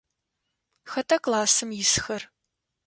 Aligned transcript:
Хэта 0.91 1.15
классым 1.25 1.69
исхэр? 1.81 2.21